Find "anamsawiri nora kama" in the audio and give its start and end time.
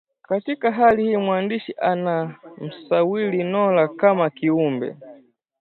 1.81-4.29